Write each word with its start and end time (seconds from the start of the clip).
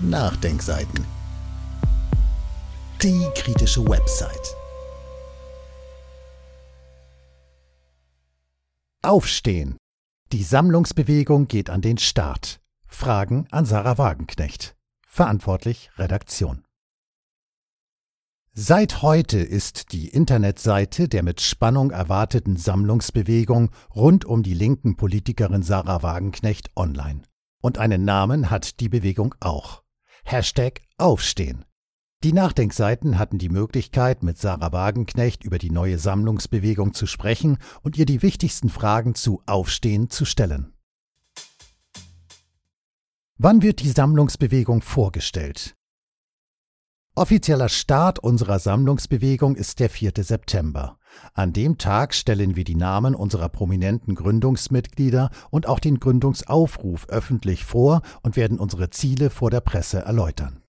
Nachdenkseiten. 0.00 1.04
Die 3.02 3.26
kritische 3.34 3.84
Website. 3.84 4.54
Aufstehen. 9.02 9.76
Die 10.30 10.44
Sammlungsbewegung 10.44 11.48
geht 11.48 11.68
an 11.68 11.80
den 11.80 11.98
Start. 11.98 12.60
Fragen 12.86 13.48
an 13.50 13.64
Sarah 13.64 13.98
Wagenknecht. 13.98 14.76
Verantwortlich 15.04 15.90
Redaktion. 15.98 16.64
Seit 18.52 19.02
heute 19.02 19.38
ist 19.40 19.90
die 19.90 20.06
Internetseite 20.06 21.08
der 21.08 21.24
mit 21.24 21.40
Spannung 21.40 21.90
erwarteten 21.90 22.56
Sammlungsbewegung 22.56 23.70
rund 23.96 24.24
um 24.24 24.44
die 24.44 24.54
linken 24.54 24.96
Politikerin 24.96 25.64
Sarah 25.64 26.04
Wagenknecht 26.04 26.70
online. 26.76 27.22
Und 27.60 27.78
einen 27.78 28.04
Namen 28.04 28.48
hat 28.48 28.78
die 28.78 28.88
Bewegung 28.88 29.34
auch. 29.40 29.82
Hashtag 30.30 30.82
Aufstehen. 30.98 31.64
Die 32.22 32.34
Nachdenkseiten 32.34 33.18
hatten 33.18 33.38
die 33.38 33.48
Möglichkeit, 33.48 34.22
mit 34.22 34.36
Sarah 34.36 34.72
Wagenknecht 34.72 35.42
über 35.42 35.56
die 35.56 35.70
neue 35.70 35.98
Sammlungsbewegung 35.98 36.92
zu 36.92 37.06
sprechen 37.06 37.56
und 37.80 37.96
ihr 37.96 38.04
die 38.04 38.20
wichtigsten 38.20 38.68
Fragen 38.68 39.14
zu 39.14 39.42
Aufstehen 39.46 40.10
zu 40.10 40.26
stellen. 40.26 40.74
Wann 43.38 43.62
wird 43.62 43.80
die 43.80 43.88
Sammlungsbewegung 43.88 44.82
vorgestellt? 44.82 45.77
Offizieller 47.18 47.68
Start 47.68 48.20
unserer 48.20 48.60
Sammlungsbewegung 48.60 49.56
ist 49.56 49.80
der 49.80 49.90
4. 49.90 50.12
September. 50.18 51.00
An 51.34 51.52
dem 51.52 51.76
Tag 51.76 52.14
stellen 52.14 52.54
wir 52.54 52.62
die 52.62 52.76
Namen 52.76 53.16
unserer 53.16 53.48
prominenten 53.48 54.14
Gründungsmitglieder 54.14 55.30
und 55.50 55.66
auch 55.66 55.80
den 55.80 55.98
Gründungsaufruf 55.98 57.08
öffentlich 57.08 57.64
vor 57.64 58.02
und 58.22 58.36
werden 58.36 58.60
unsere 58.60 58.90
Ziele 58.90 59.30
vor 59.30 59.50
der 59.50 59.60
Presse 59.60 59.98
erläutern. 59.98 60.62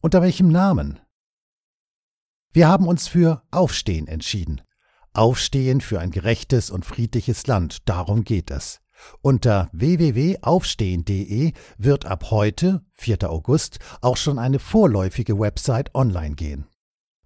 Unter 0.00 0.22
welchem 0.22 0.48
Namen? 0.48 0.98
Wir 2.54 2.68
haben 2.68 2.88
uns 2.88 3.08
für 3.08 3.42
Aufstehen 3.50 4.06
entschieden. 4.06 4.62
Aufstehen 5.12 5.82
für 5.82 6.00
ein 6.00 6.12
gerechtes 6.12 6.70
und 6.70 6.86
friedliches 6.86 7.46
Land, 7.46 7.86
darum 7.90 8.24
geht 8.24 8.50
es. 8.50 8.81
Unter 9.20 9.68
www.aufstehen.de 9.72 11.52
wird 11.78 12.06
ab 12.06 12.30
heute, 12.30 12.82
4. 12.94 13.30
August, 13.30 13.78
auch 14.00 14.16
schon 14.16 14.38
eine 14.38 14.58
vorläufige 14.58 15.38
Website 15.38 15.94
online 15.94 16.34
gehen. 16.34 16.66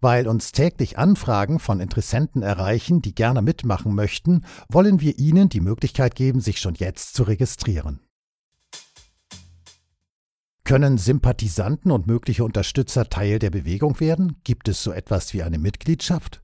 Weil 0.00 0.28
uns 0.28 0.52
täglich 0.52 0.98
Anfragen 0.98 1.58
von 1.58 1.80
Interessenten 1.80 2.42
erreichen, 2.42 3.00
die 3.00 3.14
gerne 3.14 3.42
mitmachen 3.42 3.94
möchten, 3.94 4.44
wollen 4.68 5.00
wir 5.00 5.18
Ihnen 5.18 5.48
die 5.48 5.60
Möglichkeit 5.60 6.14
geben, 6.14 6.40
sich 6.40 6.58
schon 6.58 6.74
jetzt 6.74 7.14
zu 7.14 7.22
registrieren. 7.22 8.00
Können 10.64 10.98
Sympathisanten 10.98 11.92
und 11.92 12.08
mögliche 12.08 12.44
Unterstützer 12.44 13.08
Teil 13.08 13.38
der 13.38 13.50
Bewegung 13.50 14.00
werden? 14.00 14.40
Gibt 14.42 14.68
es 14.68 14.82
so 14.82 14.90
etwas 14.90 15.32
wie 15.32 15.44
eine 15.44 15.58
Mitgliedschaft? 15.58 16.42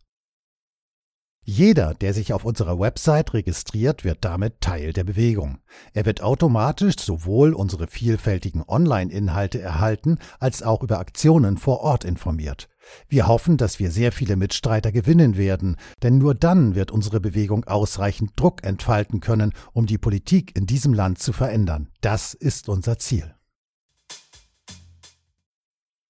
Jeder, 1.45 1.95
der 1.95 2.15
sich 2.15 2.33
auf 2.33 2.45
unserer 2.45 2.79
Website 2.79 3.35
registriert, 3.35 4.05
wird 4.05 4.19
damit 4.21 4.61
Teil 4.61 4.93
der 4.93 5.03
Bewegung. 5.03 5.59
Er 5.93 6.07
wird 6.07 6.23
automatisch 6.23 7.01
sowohl 7.01 7.53
unsere 7.53 7.89
vielfältigen 7.89 8.63
Online-Inhalte 8.67 9.61
erhalten, 9.61 10.19
als 10.39 10.63
auch 10.63 10.85
über 10.85 11.01
Aktionen 11.01 11.57
vor 11.57 11.81
Ort 11.81 12.05
informiert. 12.05 12.69
Wir 13.09 13.27
hoffen, 13.27 13.57
dass 13.57 13.81
wir 13.81 13.91
sehr 13.91 14.13
viele 14.13 14.37
Mitstreiter 14.37 14.93
gewinnen 14.93 15.37
werden, 15.37 15.77
denn 16.05 16.19
nur 16.19 16.37
dann 16.37 16.77
wird 16.77 16.93
unsere 16.93 17.21
Bewegung 17.21 17.65
ausreichend 17.65 18.33
Druck 18.37 18.63
entfalten 18.63 19.19
können, 19.19 19.53
um 19.73 19.87
die 19.87 19.99
Politik 19.99 20.57
in 20.57 20.67
diesem 20.67 20.95
Land 20.95 21.19
zu 21.19 21.33
verändern. 21.33 21.89
Das 22.03 22.35
ist 22.35 22.69
unser 22.69 22.99
Ziel. 22.99 23.35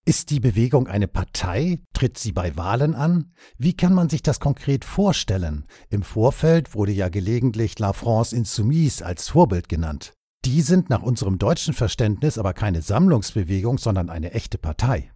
Ist 0.05 0.31
die 0.31 0.41
Bewegung 0.41 0.89
eine 0.89 1.07
Partei? 1.07 1.79
Tritt 1.95 2.19
sie 2.19 2.33
bei 2.33 2.57
Wahlen 2.57 2.97
an? 2.97 3.33
Wie 3.57 3.77
kann 3.77 3.95
man 3.95 4.09
sich 4.09 4.21
das 4.21 4.41
konkret 4.41 4.85
vorstellen? 4.85 5.65
Im 5.91 6.03
Vorfeld 6.03 6.75
wurde 6.75 6.91
ja 6.91 7.09
gelegentlich 7.09 7.79
La 7.79 7.93
France 7.93 8.35
Insoumise 8.35 9.07
als 9.07 9.29
Vorbild 9.29 9.69
genannt. 9.69 10.13
Die 10.45 10.61
sind 10.63 10.91
nach 10.91 11.03
unserem 11.03 11.39
deutschen 11.39 11.73
Verständnis 11.73 12.37
aber 12.37 12.53
keine 12.53 12.83
Sammlungsbewegung, 12.83 13.79
sondern 13.79 14.11
eine 14.11 14.33
echte 14.33 14.59
Partei. 14.59 15.13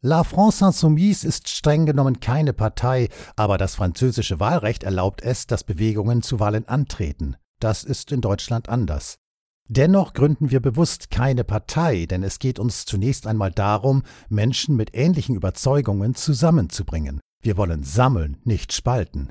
La 0.00 0.24
France 0.24 0.64
Insoumise 0.64 1.24
ist 1.24 1.48
streng 1.48 1.86
genommen 1.86 2.18
keine 2.18 2.52
Partei, 2.52 3.10
aber 3.36 3.58
das 3.58 3.76
französische 3.76 4.40
Wahlrecht 4.40 4.82
erlaubt 4.82 5.22
es, 5.22 5.46
dass 5.46 5.62
Bewegungen 5.62 6.22
zu 6.22 6.40
Wahlen 6.40 6.66
antreten. 6.66 7.36
Das 7.60 7.84
ist 7.84 8.10
in 8.10 8.20
Deutschland 8.20 8.68
anders. 8.68 9.20
Dennoch 9.68 10.12
gründen 10.12 10.50
wir 10.50 10.60
bewusst 10.60 11.10
keine 11.10 11.42
Partei, 11.42 12.06
denn 12.06 12.22
es 12.22 12.38
geht 12.38 12.58
uns 12.58 12.84
zunächst 12.84 13.26
einmal 13.26 13.50
darum, 13.50 14.04
Menschen 14.28 14.76
mit 14.76 14.94
ähnlichen 14.94 15.34
Überzeugungen 15.34 16.14
zusammenzubringen. 16.14 17.20
Wir 17.42 17.56
wollen 17.56 17.82
sammeln, 17.82 18.36
nicht 18.44 18.72
spalten. 18.72 19.30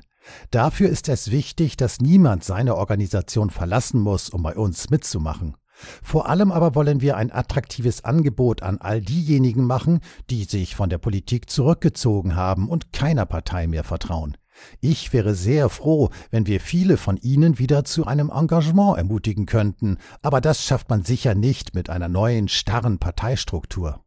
Dafür 0.50 0.90
ist 0.90 1.08
es 1.08 1.30
wichtig, 1.30 1.76
dass 1.76 2.00
niemand 2.00 2.44
seine 2.44 2.76
Organisation 2.76 3.50
verlassen 3.50 4.00
muss, 4.00 4.28
um 4.28 4.42
bei 4.42 4.56
uns 4.56 4.90
mitzumachen. 4.90 5.56
Vor 6.02 6.28
allem 6.28 6.52
aber 6.52 6.74
wollen 6.74 7.00
wir 7.00 7.16
ein 7.16 7.30
attraktives 7.30 8.04
Angebot 8.04 8.62
an 8.62 8.78
all 8.78 9.00
diejenigen 9.00 9.64
machen, 9.64 10.00
die 10.30 10.44
sich 10.44 10.74
von 10.74 10.90
der 10.90 10.98
Politik 10.98 11.50
zurückgezogen 11.50 12.34
haben 12.34 12.68
und 12.68 12.92
keiner 12.92 13.26
Partei 13.26 13.66
mehr 13.66 13.84
vertrauen. 13.84 14.36
Ich 14.80 15.12
wäre 15.12 15.34
sehr 15.34 15.68
froh, 15.68 16.10
wenn 16.30 16.46
wir 16.46 16.60
viele 16.60 16.96
von 16.96 17.16
Ihnen 17.16 17.58
wieder 17.58 17.84
zu 17.84 18.06
einem 18.06 18.30
Engagement 18.30 18.98
ermutigen 18.98 19.46
könnten, 19.46 19.98
aber 20.22 20.40
das 20.40 20.64
schafft 20.64 20.90
man 20.90 21.04
sicher 21.04 21.34
nicht 21.34 21.74
mit 21.74 21.90
einer 21.90 22.08
neuen 22.08 22.48
starren 22.48 22.98
Parteistruktur. 22.98 24.04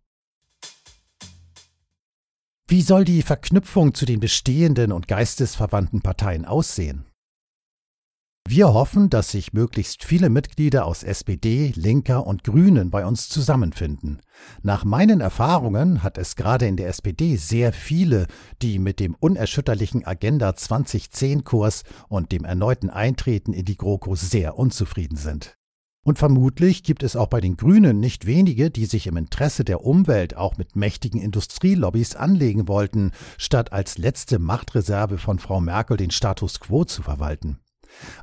Wie 2.68 2.82
soll 2.84 3.04
die 3.04 3.24
Verknüpfung 3.24 3.96
zu 3.96 4.06
den 4.06 4.20
bestehenden 4.20 4.92
und 4.92 5.08
geistesverwandten 5.08 6.02
Parteien 6.02 6.46
aussehen? 6.46 7.06
Wir 8.52 8.74
hoffen, 8.74 9.12
dass 9.12 9.30
sich 9.30 9.54
möglichst 9.54 10.04
viele 10.04 10.32
Mitglieder 10.32 10.88
aus 10.88 11.04
SPD, 11.04 11.72
Linker 11.76 12.26
und 12.26 12.44
Grünen 12.44 12.90
bei 12.90 13.06
uns 13.06 13.30
zusammenfinden. 13.30 14.24
Nach 14.64 14.84
meinen 14.84 15.22
Erfahrungen 15.22 16.02
hat 16.02 16.18
es 16.18 16.36
gerade 16.36 16.66
in 16.66 16.76
der 16.76 16.88
SPD 16.88 17.36
sehr 17.36 17.72
viele, 17.74 18.26
die 18.64 18.80
mit 18.80 19.00
dem 19.00 19.14
unerschütterlichen 19.14 20.04
Agenda 20.04 20.50
2010-Kurs 20.50 21.84
und 22.08 22.32
dem 22.32 22.44
erneuten 22.44 22.90
Eintreten 22.90 23.54
in 23.54 23.66
die 23.66 23.78
GroKo 23.78 24.16
sehr 24.16 24.58
unzufrieden 24.58 25.18
sind. 25.18 25.56
Und 26.04 26.18
vermutlich 26.18 26.82
gibt 26.82 27.04
es 27.04 27.16
auch 27.16 27.28
bei 27.28 27.42
den 27.42 27.56
Grünen 27.56 28.00
nicht 28.00 28.26
wenige, 28.26 28.72
die 28.72 28.86
sich 28.86 29.06
im 29.06 29.18
Interesse 29.18 29.64
der 29.64 29.86
Umwelt 29.86 30.36
auch 30.36 30.58
mit 30.58 30.76
mächtigen 30.76 31.22
Industrielobbys 31.22 32.16
anlegen 32.16 32.68
wollten, 32.68 33.12
statt 33.38 33.74
als 33.74 34.00
letzte 34.00 34.40
Machtreserve 34.40 35.20
von 35.20 35.38
Frau 35.38 35.62
Merkel 35.62 35.98
den 35.98 36.10
Status 36.10 36.60
quo 36.60 36.84
zu 36.84 37.04
verwalten. 37.04 37.60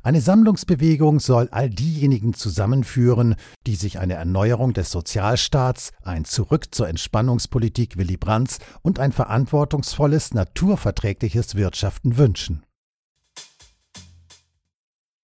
Eine 0.03 0.21
Sammlungsbewegung 0.21 1.19
soll 1.19 1.49
all 1.51 1.69
diejenigen 1.69 2.33
zusammenführen, 2.33 3.35
die 3.65 3.75
sich 3.75 3.99
eine 3.99 4.13
Erneuerung 4.13 4.73
des 4.73 4.91
Sozialstaats, 4.91 5.91
ein 6.03 6.25
Zurück 6.25 6.73
zur 6.73 6.87
Entspannungspolitik 6.87 7.97
Willy 7.97 8.17
Brandts 8.17 8.59
und 8.81 8.99
ein 8.99 9.11
verantwortungsvolles, 9.11 10.33
naturverträgliches 10.33 11.55
Wirtschaften 11.55 12.17
wünschen. 12.17 12.66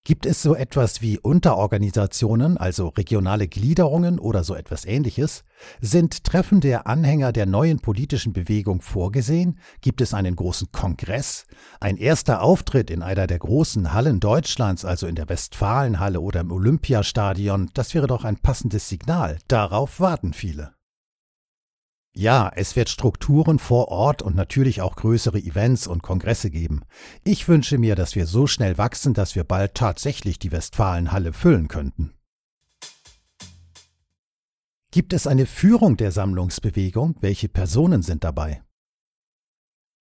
Gibt 0.06 0.26
es 0.26 0.42
so 0.42 0.54
etwas 0.54 1.00
wie 1.00 1.18
Unterorganisationen, 1.18 2.58
also 2.58 2.88
regionale 2.88 3.48
Gliederungen 3.48 4.18
oder 4.18 4.44
so 4.44 4.54
etwas 4.54 4.84
ähnliches? 4.84 5.44
Sind 5.80 6.24
Treffen 6.24 6.60
der 6.60 6.86
Anhänger 6.86 7.32
der 7.32 7.46
neuen 7.46 7.78
politischen 7.78 8.34
Bewegung 8.34 8.82
vorgesehen? 8.82 9.58
Gibt 9.80 10.02
es 10.02 10.12
einen 10.12 10.36
großen 10.36 10.70
Kongress? 10.72 11.46
Ein 11.80 11.96
erster 11.96 12.42
Auftritt 12.42 12.90
in 12.90 13.02
einer 13.02 13.26
der 13.26 13.38
großen 13.38 13.94
Hallen 13.94 14.20
Deutschlands, 14.20 14.84
also 14.84 15.06
in 15.06 15.14
der 15.14 15.30
Westfalenhalle 15.30 16.20
oder 16.20 16.40
im 16.40 16.52
Olympiastadion, 16.52 17.70
das 17.72 17.94
wäre 17.94 18.06
doch 18.06 18.24
ein 18.24 18.36
passendes 18.36 18.90
Signal. 18.90 19.38
Darauf 19.48 20.00
warten 20.00 20.34
viele. 20.34 20.74
Ja, 22.16 22.52
es 22.54 22.76
wird 22.76 22.88
Strukturen 22.90 23.58
vor 23.58 23.88
Ort 23.88 24.22
und 24.22 24.36
natürlich 24.36 24.80
auch 24.80 24.94
größere 24.94 25.38
Events 25.38 25.88
und 25.88 26.04
Kongresse 26.04 26.48
geben. 26.48 26.82
Ich 27.24 27.48
wünsche 27.48 27.76
mir, 27.76 27.96
dass 27.96 28.14
wir 28.14 28.26
so 28.26 28.46
schnell 28.46 28.78
wachsen, 28.78 29.14
dass 29.14 29.34
wir 29.34 29.42
bald 29.42 29.74
tatsächlich 29.74 30.38
die 30.38 30.52
Westfalenhalle 30.52 31.32
füllen 31.32 31.66
könnten. 31.66 32.14
Gibt 34.92 35.12
es 35.12 35.26
eine 35.26 35.44
Führung 35.44 35.96
der 35.96 36.12
Sammlungsbewegung? 36.12 37.16
Welche 37.20 37.48
Personen 37.48 38.02
sind 38.02 38.22
dabei? 38.22 38.62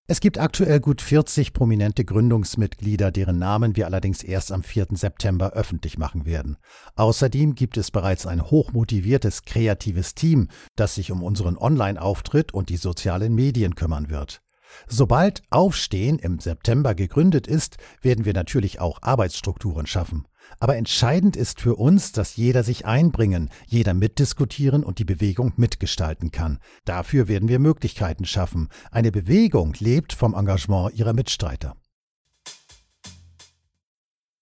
Es 0.06 0.20
gibt 0.20 0.38
aktuell 0.38 0.82
gut 0.82 1.02
40 1.02 1.54
prominente 1.54 2.04
Gründungsmitglieder, 2.04 3.10
deren 3.10 3.40
Namen 3.40 3.78
wir 3.78 3.86
allerdings 3.86 4.22
erst 4.22 4.52
am 4.52 4.62
4. 4.62 4.88
September 4.92 5.54
öffentlich 5.54 5.98
machen 5.98 6.26
werden. 6.26 6.58
Außerdem 6.96 7.56
gibt 7.56 7.78
es 7.78 7.90
bereits 7.90 8.28
ein 8.28 8.42
hochmotiviertes, 8.42 9.44
kreatives 9.44 10.14
Team, 10.14 10.50
das 10.76 10.96
sich 10.96 11.10
um 11.10 11.24
unseren 11.24 11.58
Online-Auftritt 11.58 12.54
und 12.54 12.68
die 12.68 12.76
sozialen 12.76 13.34
Medien 13.34 13.76
kümmern 13.76 14.10
wird. 14.10 14.42
Sobald 14.88 15.42
Aufstehen 15.52 16.20
im 16.20 16.38
September 16.40 16.96
gegründet 16.96 17.48
ist, 17.48 17.78
werden 18.02 18.26
wir 18.26 18.34
natürlich 18.34 18.82
auch 18.82 19.02
Arbeitsstrukturen 19.02 19.88
schaffen. 19.88 20.28
Aber 20.60 20.78
entscheidend 20.78 21.36
ist 21.36 21.60
für 21.60 21.76
uns, 21.76 22.12
dass 22.12 22.36
jeder 22.36 22.64
sich 22.64 22.86
einbringen, 22.86 23.50
jeder 23.68 23.94
mitdiskutieren 23.94 24.84
und 24.84 25.00
die 25.00 25.06
Bewegung 25.06 25.54
mitgestalten 25.58 26.32
kann. 26.32 26.60
Dafür 26.86 27.28
werden 27.28 27.50
wir 27.50 27.60
Möglichkeiten 27.60 28.26
schaffen. 28.26 28.70
Eine 28.92 29.12
Bewegung 29.12 29.74
lebt 29.80 30.14
vom 30.14 30.34
Engagement 30.34 30.94
ihrer 30.96 31.14
Mitstreiter. 31.14 31.76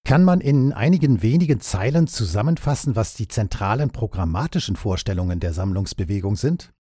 Kann 0.04 0.24
man 0.24 0.42
in 0.42 0.74
einigen 0.74 1.22
wenigen 1.22 1.62
Zeilen 1.62 2.08
zusammenfassen, 2.08 2.96
was 2.96 3.14
die 3.14 3.28
zentralen 3.28 3.92
programmatischen 3.92 4.76
Vorstellungen 4.76 5.40
der 5.40 5.54
Sammlungsbewegung 5.54 6.36
sind? 6.36 6.74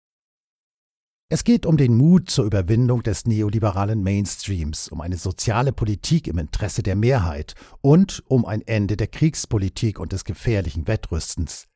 Es 1.32 1.44
geht 1.44 1.64
um 1.64 1.76
den 1.76 1.96
Mut 1.96 2.28
zur 2.28 2.44
Überwindung 2.44 3.04
des 3.04 3.24
neoliberalen 3.24 4.02
Mainstreams, 4.02 4.88
um 4.88 5.00
eine 5.00 5.16
soziale 5.16 5.72
Politik 5.72 6.26
im 6.26 6.38
Interesse 6.38 6.82
der 6.82 6.96
Mehrheit 6.96 7.54
und 7.82 8.24
um 8.26 8.44
ein 8.44 8.62
Ende 8.62 8.96
der 8.96 9.06
Kriegspolitik 9.06 10.00
und 10.00 10.10
des 10.10 10.24
gefährlichen 10.24 10.88
Wettrüstens. 10.88 11.68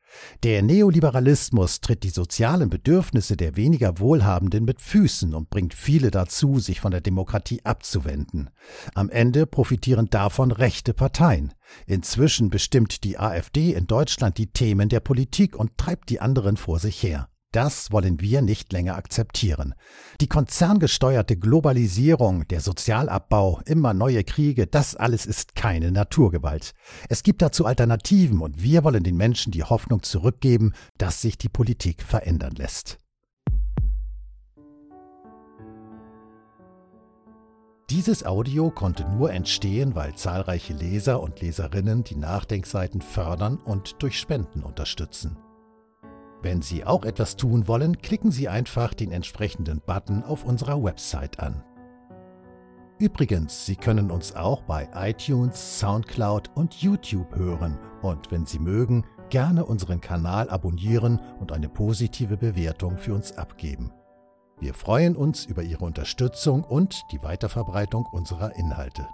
Der 0.42 0.60
Neoliberalismus 0.64 1.80
tritt 1.80 2.02
die 2.02 2.10
sozialen 2.10 2.68
Bedürfnisse 2.68 3.36
der 3.36 3.54
weniger 3.54 4.00
Wohlhabenden 4.00 4.64
mit 4.64 4.80
Füßen 4.80 5.34
und 5.34 5.50
bringt 5.50 5.72
viele 5.72 6.10
dazu, 6.10 6.58
sich 6.58 6.80
von 6.80 6.90
der 6.90 7.00
Demokratie 7.00 7.64
abzuwenden. 7.64 8.50
Am 8.94 9.08
Ende 9.08 9.46
profitieren 9.46 10.10
davon 10.10 10.50
rechte 10.50 10.94
Parteien. 10.94 11.54
Inzwischen 11.86 12.50
bestimmt 12.50 13.04
die 13.04 13.20
AfD 13.20 13.72
in 13.72 13.86
Deutschland 13.86 14.36
die 14.36 14.48
Themen 14.48 14.88
der 14.88 15.00
Politik 15.00 15.54
und 15.54 15.78
treibt 15.78 16.10
die 16.10 16.20
anderen 16.20 16.56
vor 16.56 16.80
sich 16.80 17.00
her. 17.00 17.28
Das 17.54 17.92
wollen 17.92 18.20
wir 18.20 18.42
nicht 18.42 18.72
länger 18.72 18.96
akzeptieren. 18.96 19.74
Die 20.20 20.26
konzerngesteuerte 20.26 21.36
Globalisierung, 21.36 22.48
der 22.48 22.60
Sozialabbau, 22.60 23.60
immer 23.64 23.94
neue 23.94 24.24
Kriege, 24.24 24.66
das 24.66 24.96
alles 24.96 25.24
ist 25.24 25.54
keine 25.54 25.92
Naturgewalt. 25.92 26.72
Es 27.08 27.22
gibt 27.22 27.42
dazu 27.42 27.64
Alternativen 27.64 28.40
und 28.40 28.60
wir 28.60 28.82
wollen 28.82 29.04
den 29.04 29.16
Menschen 29.16 29.52
die 29.52 29.62
Hoffnung 29.62 30.02
zurückgeben, 30.02 30.72
dass 30.98 31.20
sich 31.20 31.38
die 31.38 31.48
Politik 31.48 32.02
verändern 32.02 32.54
lässt. 32.56 32.98
Dieses 37.88 38.26
Audio 38.26 38.72
konnte 38.72 39.08
nur 39.08 39.32
entstehen, 39.32 39.94
weil 39.94 40.16
zahlreiche 40.16 40.72
Leser 40.72 41.22
und 41.22 41.40
Leserinnen 41.40 42.02
die 42.02 42.16
Nachdenkseiten 42.16 43.00
fördern 43.00 43.58
und 43.58 44.02
durch 44.02 44.18
Spenden 44.18 44.64
unterstützen. 44.64 45.36
Wenn 46.44 46.61
Sie 46.61 46.85
auch 46.85 47.06
etwas 47.06 47.37
tun 47.37 47.69
wollen, 47.69 48.02
klicken 48.02 48.31
Sie 48.31 48.50
einfach 48.50 48.93
den 48.93 49.12
entsprechenden 49.12 49.81
Button 49.81 50.23
auf 50.23 50.44
unserer 50.44 50.85
Website 50.85 51.41
an. 51.41 51.64
Übrigens, 52.99 53.64
Sie 53.64 53.76
können 53.76 54.11
uns 54.11 54.37
auch 54.37 54.61
bei 54.61 54.87
iTunes, 54.94 55.81
SoundCloud 55.81 56.50
und 56.55 56.75
YouTube 56.75 57.35
hören 57.35 57.79
und 58.02 58.31
wenn 58.31 58.44
Sie 58.44 58.58
mögen, 58.58 59.06
gerne 59.31 59.64
unseren 59.64 60.02
Kanal 60.02 60.50
abonnieren 60.50 61.19
und 61.41 61.50
eine 61.50 61.70
positive 61.70 62.37
Bewertung 62.37 62.99
für 62.99 63.14
uns 63.14 63.32
abgeben. 63.32 63.91
Wir 64.61 64.75
freuen 64.75 65.17
uns 65.17 65.46
über 65.46 65.62
Ihre 65.62 65.87
Unterstützung 65.87 66.62
und 66.62 67.05
die 67.11 67.23
Weiterverbreitung 67.23 68.05
unserer 68.05 68.55
Inhalte. 68.55 69.08